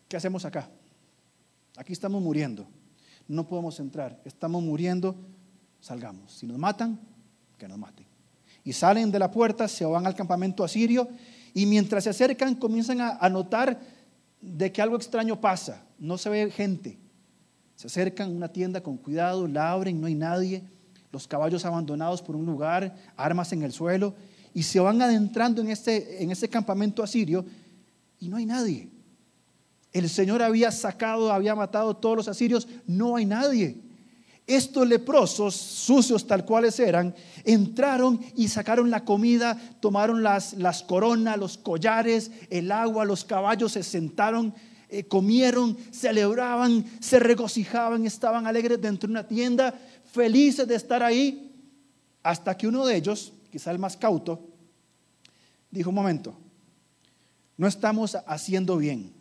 [0.07, 0.69] ¿qué hacemos acá?
[1.75, 2.65] Aquí estamos muriendo,
[3.27, 5.17] no podemos entrar, estamos muriendo,
[5.81, 6.31] salgamos.
[6.31, 6.97] Si nos matan,
[7.57, 8.10] que nos maten
[8.63, 11.07] y salen de la puerta, se van al campamento asirio
[11.53, 13.79] y mientras se acercan comienzan a, notar
[14.39, 15.83] de que algo extraño pasa.
[15.99, 16.97] No se ve gente.
[17.75, 20.63] Se acercan a una tienda con cuidado, la abren, no hay nadie.
[21.11, 24.15] Los caballos abandonados por un lugar, armas en el suelo
[24.53, 27.45] y se van adentrando en este, en este campamento asirio
[28.19, 28.89] y no hay nadie.
[29.91, 33.77] El Señor había sacado, había matado a todos los asirios, no hay nadie.
[34.47, 41.37] Estos leprosos, sucios tal cuales eran, entraron y sacaron la comida, tomaron las, las coronas,
[41.37, 44.53] los collares, el agua, los caballos, se sentaron,
[44.89, 49.73] eh, comieron, celebraban, se regocijaban, estaban alegres dentro de una tienda,
[50.11, 51.55] felices de estar ahí,
[52.23, 54.49] hasta que uno de ellos, quizá el más cauto,
[55.69, 56.35] dijo, un momento,
[57.57, 59.13] no estamos haciendo bien.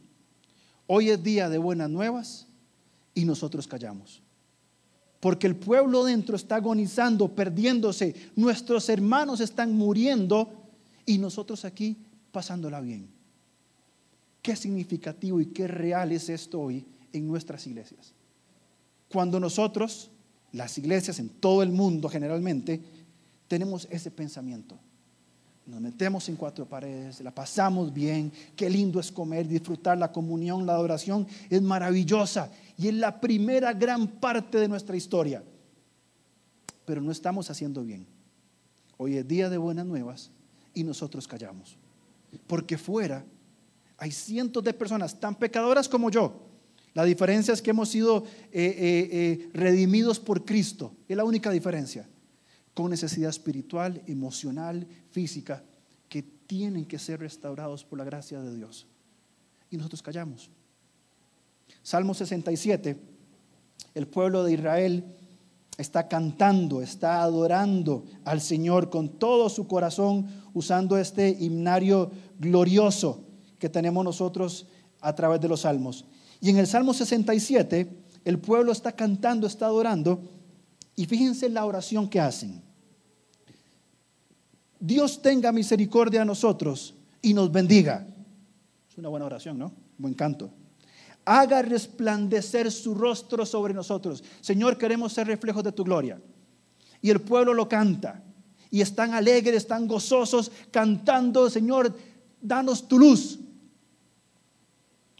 [0.87, 2.49] Hoy es día de buenas nuevas
[3.15, 4.23] y nosotros callamos.
[5.21, 10.51] Porque el pueblo dentro está agonizando, perdiéndose, nuestros hermanos están muriendo
[11.05, 11.99] y nosotros aquí
[12.33, 13.09] pasándola bien.
[14.41, 18.15] Qué significativo y qué real es esto hoy en nuestras iglesias.
[19.11, 20.11] Cuando nosotros,
[20.53, 22.81] las iglesias en todo el mundo generalmente,
[23.47, 24.79] tenemos ese pensamiento.
[25.67, 30.67] Nos metemos en cuatro paredes, la pasamos bien, qué lindo es comer, disfrutar la comunión,
[30.67, 35.45] la adoración, es maravillosa y es la primera gran parte de nuestra historia.
[36.85, 38.07] Pero no estamos haciendo bien.
[38.97, 40.31] Hoy es día de buenas nuevas
[40.75, 41.77] y nosotros callamos.
[42.47, 43.25] Porque fuera
[44.01, 46.35] hay cientos de personas tan pecadoras como yo.
[46.95, 50.93] La diferencia es que hemos sido eh, eh, eh, redimidos por Cristo.
[51.07, 52.09] Es la única diferencia.
[52.75, 55.63] Con necesidad espiritual, emocional, física,
[56.09, 58.87] que tienen que ser restaurados por la gracia de Dios.
[59.71, 60.51] Y nosotros callamos.
[61.83, 62.97] Salmo 67,
[63.95, 65.05] el pueblo de Israel
[65.79, 73.25] está cantando, está adorando al Señor con todo su corazón, usando este himnario glorioso
[73.59, 74.67] que tenemos nosotros
[75.01, 76.05] a través de los salmos.
[76.41, 77.89] Y en el Salmo 67,
[78.25, 80.21] el pueblo está cantando, está adorando,
[80.97, 82.63] y fíjense la oración que hacen.
[84.79, 88.07] Dios tenga misericordia a nosotros y nos bendiga.
[88.89, 89.73] Es una buena oración, ¿no?
[89.99, 90.51] Buen canto
[91.25, 94.25] haga resplandecer su rostro sobre nosotros.
[94.41, 96.21] Señor, queremos ser reflejos de tu gloria.
[97.01, 98.23] Y el pueblo lo canta.
[98.71, 101.95] Y están alegres, están gozosos, cantando, Señor,
[102.41, 103.39] danos tu luz.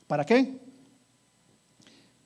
[0.07, 0.60] ¿Para qué?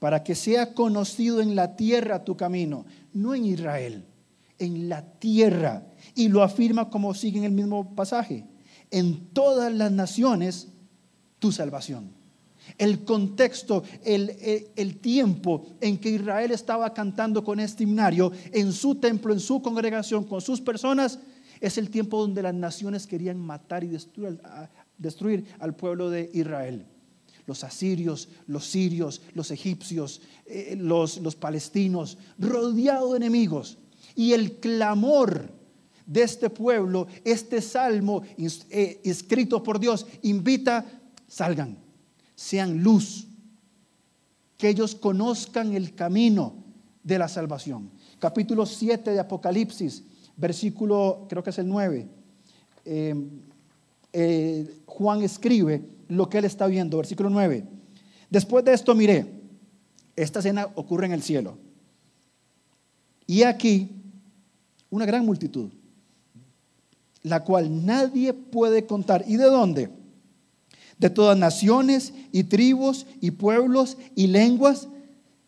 [0.05, 4.05] Para que sea conocido en la tierra tu camino, no en Israel,
[4.59, 5.87] en la tierra.
[6.15, 8.45] Y lo afirma como sigue en el mismo pasaje.
[8.91, 10.69] En todas las naciones
[11.39, 12.13] tu salvación
[12.77, 19.33] el contexto, el, tiempo en que Israel estaba cantando con este himnario en su templo,
[19.33, 21.19] en su congregación, con sus personas,
[21.63, 23.97] es el tiempo donde las naciones querían matar y
[24.99, 26.85] destruir al pueblo de Israel.
[27.47, 33.79] Los asirios, los sirios, los egipcios, eh, los, los palestinos, rodeados de enemigos.
[34.15, 35.51] Y el clamor
[36.07, 40.85] de este pueblo, este salmo eh, escrito por Dios, invita,
[41.27, 41.79] salgan,
[42.35, 43.27] sean luz,
[44.57, 46.65] que ellos conozcan el camino
[47.03, 47.91] de la salvación.
[48.19, 50.05] Capítulo 7 de Apocalipsis,
[50.37, 52.09] versículo, creo que es el 9.
[52.85, 53.29] Em,
[54.13, 57.65] eh, Juan escribe lo que él está viendo, versículo 9.
[58.31, 59.27] Después de esto miré,
[60.17, 61.59] esta escena ocurre en el cielo.
[63.27, 63.91] Y aquí
[64.91, 65.71] una gran multitud,
[67.23, 69.25] la cual nadie puede contar.
[69.27, 69.91] ¿Y de dónde?
[70.99, 74.89] de todas naciones y tribus y pueblos y lenguas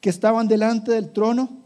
[0.00, 1.64] que estaban delante del trono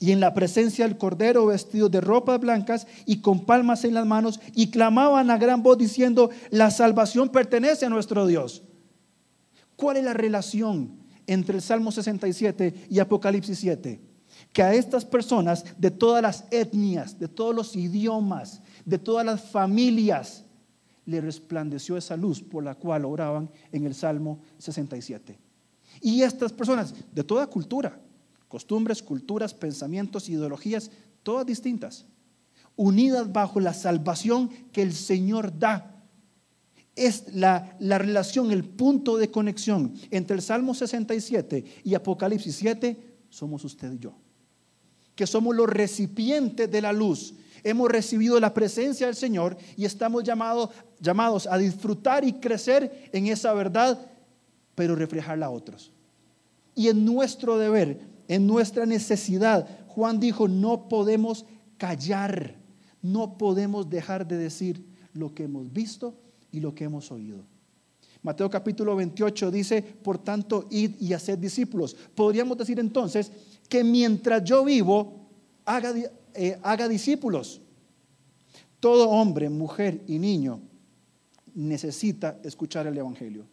[0.00, 4.06] y en la presencia del Cordero vestidos de ropas blancas y con palmas en las
[4.06, 8.62] manos y clamaban a gran voz diciendo, la salvación pertenece a nuestro Dios.
[9.76, 14.00] ¿Cuál es la relación entre el Salmo 67 y Apocalipsis 7?
[14.54, 19.42] Que a estas personas de todas las etnias, de todos los idiomas, de todas las
[19.50, 20.46] familias,
[21.04, 25.38] le resplandeció esa luz por la cual oraban en el Salmo 67.
[26.00, 28.00] Y estas personas de toda cultura,
[28.50, 30.90] costumbres, culturas, pensamientos, ideologías,
[31.22, 32.04] todas distintas,
[32.74, 36.04] unidas bajo la salvación que el Señor da.
[36.96, 43.14] Es la, la relación, el punto de conexión entre el Salmo 67 y Apocalipsis 7,
[43.28, 44.14] somos usted y yo.
[45.14, 50.24] Que somos los recipientes de la luz hemos recibido la presencia del Señor y estamos
[50.24, 54.10] llamados, llamados a disfrutar y crecer en esa verdad,
[54.74, 55.92] pero reflejarla a otros.
[56.74, 61.46] Y en nuestro deber, en nuestra necesidad, Juan dijo, no podemos
[61.78, 62.54] callar,
[63.02, 66.14] no podemos dejar de decir lo que hemos visto
[66.52, 67.42] y lo que hemos oído.
[68.22, 71.96] Mateo capítulo 28 dice, por tanto, id y haced discípulos.
[72.14, 73.32] Podríamos decir entonces
[73.68, 75.26] que mientras yo vivo,
[75.64, 75.92] haga,
[76.34, 77.60] eh, haga discípulos.
[78.78, 80.60] Todo hombre, mujer y niño
[81.52, 83.46] necesita escuchar el Evangelio.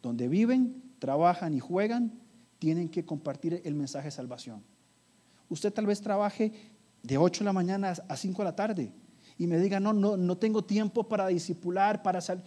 [0.00, 2.23] Donde viven, trabajan y juegan,
[2.64, 4.62] tienen que compartir el mensaje de salvación.
[5.50, 6.50] Usted tal vez trabaje
[7.02, 8.90] de 8 de la mañana a 5 de la tarde
[9.36, 12.42] y me diga, no, no, no tengo tiempo para discipular, para salir.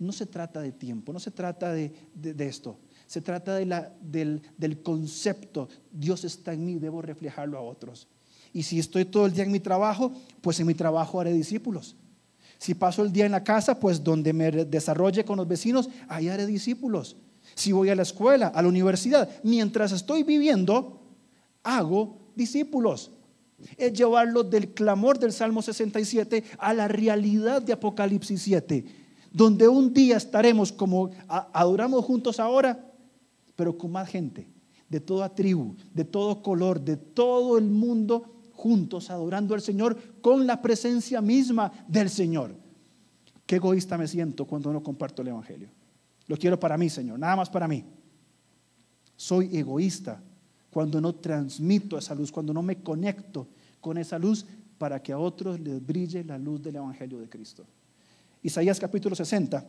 [0.00, 1.94] No se trata de tiempo, no se trata de,
[2.40, 2.80] esto.
[3.06, 8.08] Se trata de del, del concepto, Dios está en mí, debo reflejarlo a otros.
[8.52, 11.94] Y si estoy todo el día en mi trabajo, pues en mi trabajo haré discípulos.
[12.58, 16.28] Si paso el día en la casa, pues donde me desarrolle con los vecinos, ahí
[16.28, 17.16] haré discípulos.
[17.56, 21.00] Si voy a la escuela, a la universidad, mientras estoy viviendo,
[21.62, 23.10] hago discípulos.
[23.78, 28.84] Es llevarlos del clamor del Salmo 67 a la realidad de Apocalipsis 7,
[29.32, 32.92] donde un día estaremos como adoramos juntos ahora,
[33.56, 34.50] pero con más gente,
[34.90, 40.46] de toda tribu, de todo color, de todo el mundo, juntos adorando al Señor con
[40.46, 42.54] la presencia misma del Señor.
[43.46, 45.70] Qué egoísta me siento cuando no comparto el Evangelio.
[46.26, 47.84] Lo quiero para mí, Señor, nada más para mí.
[49.16, 50.22] Soy egoísta
[50.70, 53.48] cuando no transmito esa luz, cuando no me conecto
[53.80, 54.44] con esa luz
[54.78, 57.64] para que a otros les brille la luz del Evangelio de Cristo.
[58.42, 59.64] Isaías capítulo 60.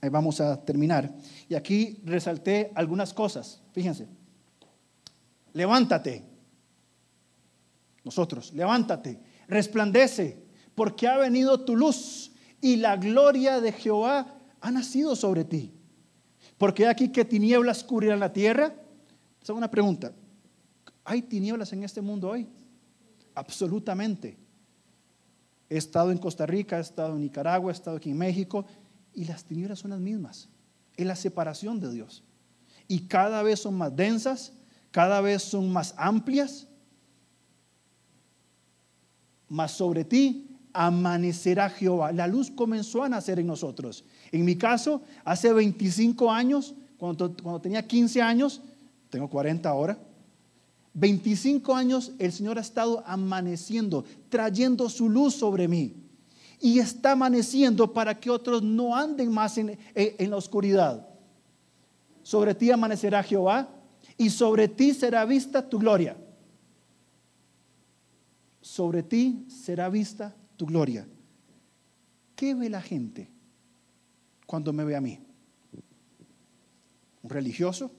[0.00, 1.14] Ahí vamos a terminar.
[1.48, 3.60] Y aquí resalté algunas cosas.
[3.72, 4.08] Fíjense.
[5.52, 6.24] Levántate.
[8.04, 9.20] Nosotros, levántate.
[9.48, 10.42] Resplandece,
[10.74, 15.74] porque ha venido tu luz y la gloria de Jehová ha nacido sobre ti.
[16.56, 18.66] Porque aquí que tinieblas cubrirán la tierra.
[19.42, 20.12] Esa es una pregunta.
[21.04, 22.48] ¿Hay tinieblas en este mundo hoy?
[23.34, 24.38] Absolutamente.
[25.68, 28.64] He estado en Costa Rica, he estado en Nicaragua, he estado aquí en México
[29.12, 30.48] y las tinieblas son las mismas.
[30.96, 32.22] Es la separación de Dios.
[32.86, 34.52] Y cada vez son más densas,
[34.92, 36.68] cada vez son más amplias.
[39.48, 42.12] Más sobre ti amanecerá Jehová.
[42.12, 44.04] La luz comenzó a nacer en nosotros.
[44.30, 48.60] En mi caso, hace 25 años, cuando, cuando tenía 15 años,
[49.10, 49.98] tengo 40 ahora,
[50.94, 55.96] 25 años el Señor ha estado amaneciendo, trayendo su luz sobre mí.
[56.60, 61.08] Y está amaneciendo para que otros no anden más en, en la oscuridad.
[62.22, 63.68] Sobre ti amanecerá Jehová
[64.16, 66.16] y sobre ti será vista tu gloria.
[68.60, 71.04] Sobre ti será vista tu gloria.
[72.36, 73.28] ¿Qué ve la gente
[74.46, 75.18] cuando me ve a mí?
[77.20, 77.90] ¿Un religioso?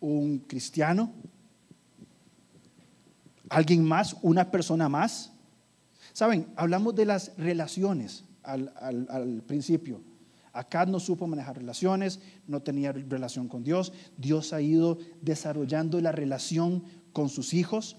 [0.00, 1.12] ¿Un cristiano?
[3.50, 4.16] ¿Alguien más?
[4.22, 5.30] ¿Una persona más?
[6.12, 10.00] Saben, hablamos de las relaciones al, al principio.
[10.52, 12.18] Acá no supo manejar relaciones,
[12.48, 13.92] no tenía relación con Dios.
[14.16, 17.96] Dios ha ido desarrollando la relación con sus hijos.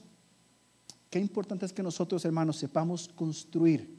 [1.12, 3.94] Qué importante es que nosotros, hermanos, sepamos construir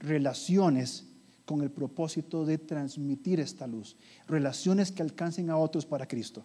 [0.00, 1.06] relaciones
[1.46, 6.44] con el propósito de transmitir esta luz, relaciones que alcancen a otros para Cristo.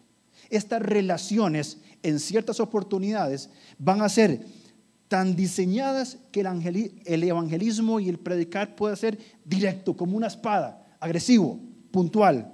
[0.52, 4.46] Estas relaciones, en ciertas oportunidades, van a ser
[5.08, 11.60] tan diseñadas que el, evangelismo y el predicar puede ser directo, como una espada, agresivo,
[11.90, 12.54] puntual.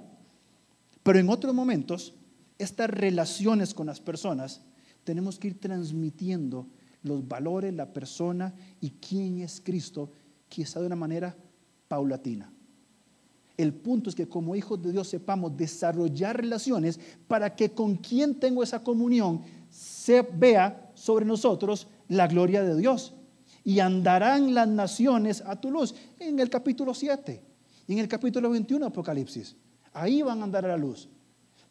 [1.02, 2.14] Pero en otros momentos,
[2.58, 4.62] estas relaciones con las personas,
[5.04, 6.66] tenemos que ir transmitiendo
[7.02, 10.10] los valores, la persona y quién es Cristo,
[10.48, 11.36] quizá de una manera
[11.88, 12.52] paulatina.
[13.56, 18.34] El punto es que como hijos de Dios sepamos desarrollar relaciones para que con quien
[18.36, 23.14] tengo esa comunión se vea sobre nosotros la gloria de Dios.
[23.64, 25.94] Y andarán las naciones a tu luz.
[26.18, 27.42] En el capítulo 7
[27.86, 29.54] y en el capítulo 21 Apocalipsis.
[29.92, 31.08] Ahí van a andar a la luz.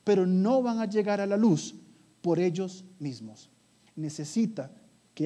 [0.04, 1.76] Pero no van a llegar a la luz
[2.22, 3.50] por ellos mismos.
[3.96, 4.72] Necesita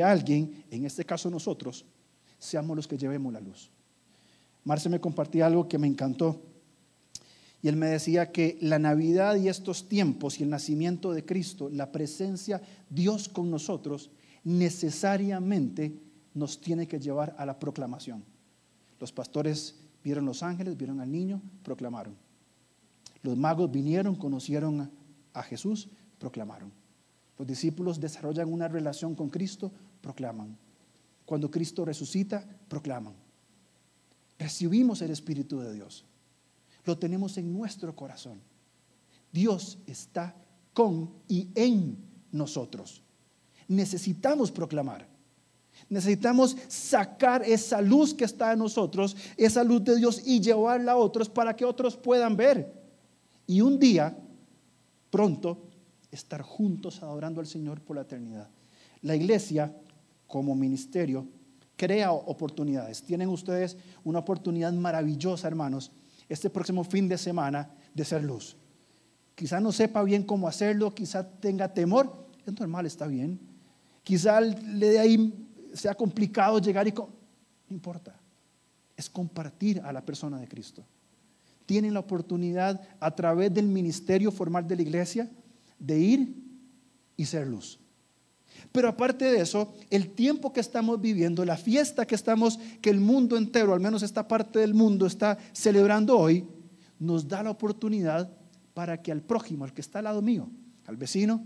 [0.02, 1.86] alguien, en este caso nosotros,
[2.40, 3.70] seamos los que llevemos la luz.
[4.64, 6.42] Marce me compartía algo que me encantó.
[7.62, 11.70] Y él me decía que la Navidad y estos tiempos y el nacimiento de Cristo,
[11.72, 14.12] la presencia Dios con nosotros,
[14.44, 16.00] necesariamente
[16.34, 18.24] nos tiene que llevar a la proclamación.
[19.00, 22.16] Los pastores vieron los ángeles, vieron al niño, proclamaron.
[23.24, 24.92] Los magos vinieron, conocieron
[25.34, 26.72] a Jesús, proclamaron.
[27.38, 29.72] Los discípulos desarrollan una relación con Cristo,
[30.02, 30.58] proclaman.
[31.26, 33.14] Cuando Cristo resucita, proclaman.
[34.38, 36.06] Recibimos el Espíritu de Dios.
[36.86, 38.40] Lo tenemos en nuestro corazón.
[39.32, 40.36] Dios está
[40.74, 41.98] con y en
[42.32, 43.02] nosotros.
[43.68, 45.08] Necesitamos proclamar.
[45.90, 50.98] Necesitamos sacar esa luz que está en nosotros, esa luz de Dios y llevarla a
[50.98, 52.72] otros para que otros puedan ver.
[53.46, 54.18] Y un día,
[55.10, 55.68] pronto,
[56.16, 58.50] estar juntos adorando al Señor por la eternidad.
[59.02, 59.76] La iglesia,
[60.28, 61.28] como ministerio,
[61.76, 63.04] crea oportunidades.
[63.04, 65.92] Tienen ustedes una oportunidad maravillosa, hermanos,
[66.28, 68.58] este próximo fin de semana de ser luz.
[69.36, 73.40] Quizá no sepa bien cómo hacerlo, quizá tenga temor, es normal, está bien.
[74.04, 76.94] Quizá le de ahí sea complicado llegar y...
[76.94, 77.06] no
[77.70, 78.18] importa,
[78.96, 80.86] es compartir a la persona de Cristo.
[81.66, 85.30] Tienen la oportunidad a través del ministerio formal de la iglesia
[85.80, 86.36] de ir
[87.18, 87.80] y ser luz.
[88.72, 93.00] Pero aparte de eso, el tiempo que estamos viviendo, la fiesta que estamos, que el
[93.00, 96.48] mundo entero, al menos esta parte del mundo, está celebrando hoy,
[97.00, 98.32] nos da la oportunidad
[98.74, 100.50] para que al prójimo, al que está al lado mío,
[100.88, 101.44] al vecino,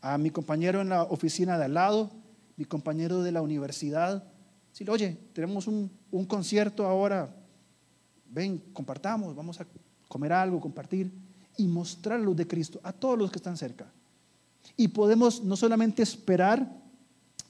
[0.00, 2.12] a mi compañero en la oficina de al lado,
[2.56, 4.24] mi compañero de la universidad.
[4.72, 7.34] Si, oye, tenemos un, un concierto ahora,
[8.26, 9.66] ven, compartamos, vamos a
[10.08, 11.12] comer algo, compartir
[11.56, 13.90] y mostrar la luz de Cristo a todos los que están cerca.
[14.76, 16.82] Y podemos no solamente esperar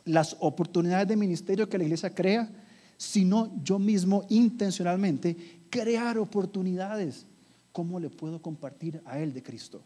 [0.05, 2.51] las oportunidades de ministerio que la iglesia crea,
[2.97, 5.37] sino yo mismo intencionalmente
[5.71, 7.27] crear oportunidades.
[7.73, 9.83] ¿Cómo le puedo compartir a Él de Cristo?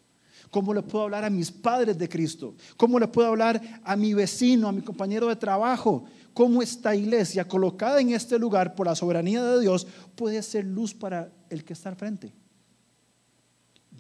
[0.51, 2.55] ¿Cómo le puedo hablar a mis padres de Cristo?
[2.77, 6.05] ¿Cómo le puedo hablar a mi vecino, a mi compañero de trabajo?
[6.35, 10.95] ¿Cómo esta iglesia colocada en este lugar por la soberanía de Dios puede ser luz
[10.95, 12.33] para el que está al frente?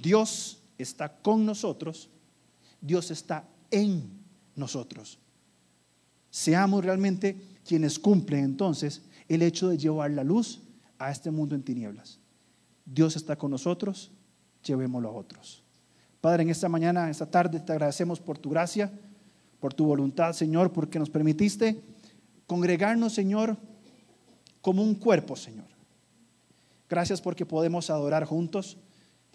[0.00, 2.08] Dios está con nosotros,
[2.80, 4.10] Dios está en
[4.54, 5.18] nosotros.
[6.30, 10.60] Seamos realmente quienes cumplen entonces el hecho de llevar la luz
[10.98, 12.18] a este mundo en tinieblas.
[12.84, 14.10] Dios está con nosotros,
[14.62, 15.62] llevémoslo a otros.
[16.20, 18.92] Padre, en esta mañana, en esta tarde, te agradecemos por tu gracia,
[19.60, 21.82] por tu voluntad, Señor, porque nos permitiste
[22.46, 23.56] congregarnos, Señor,
[24.60, 25.66] como un cuerpo, Señor.
[26.88, 28.76] Gracias porque podemos adorar juntos,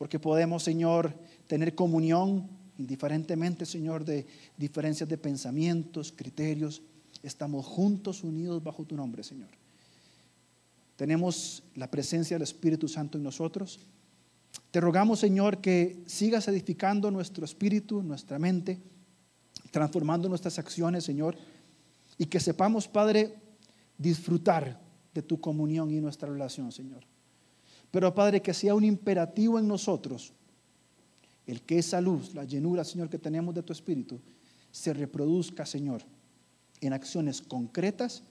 [0.02, 1.14] porque podemos, Señor,
[1.46, 2.50] tener comunión,
[2.80, 4.26] indiferentemente, Señor, de
[4.58, 6.82] diferencias de pensamientos, criterios.
[7.22, 9.50] Estamos juntos, unidos bajo tu nombre, Señor.
[10.96, 13.86] Tenemos la presencia del Espíritu Santo en nosotros.
[14.72, 18.82] Te rogamos, Señor, que sigas edificando nuestro espíritu, nuestra mente,
[19.70, 21.38] transformando nuestras acciones, Señor,
[22.18, 23.36] y que sepamos, Padre,
[24.00, 24.82] disfrutar
[25.14, 27.11] de tu comunión y nuestra relación, Señor.
[27.92, 30.34] Pero, Padre, que sea un imperativo en nosotros
[31.46, 34.20] el que esa luz, la llenura, Señor, que tenemos de tu espíritu,
[34.72, 36.02] se reproduzca, Señor,
[36.80, 38.24] en acciones concretas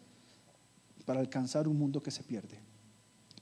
[1.05, 2.59] para alcanzar un mundo que se pierde.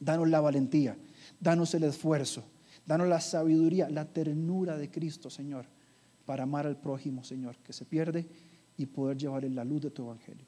[0.01, 0.97] Danos la valentía,
[1.39, 2.43] danos el esfuerzo,
[2.87, 5.67] danos la sabiduría, la ternura de Cristo, Señor,
[6.25, 8.27] para amar al prójimo, Señor, que se pierde
[8.77, 10.47] y poder llevarle la luz de tu evangelio.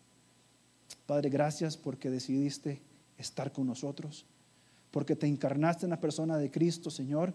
[1.06, 2.82] Padre, gracias porque decidiste
[3.16, 4.26] estar con nosotros,
[4.91, 7.34] porque te encarnaste en la persona de Cristo, Señor,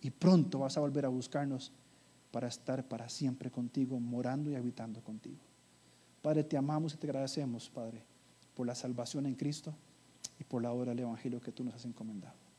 [0.00, 1.72] y pronto vas a volver a buscarnos
[2.30, 5.40] para estar para siempre contigo, morando y habitando contigo.
[6.22, 8.02] Padre, te amamos y te agradecemos, Padre,
[8.54, 9.74] por la salvación en Cristo
[10.38, 12.49] y por la obra del Evangelio que tú nos has encomendado.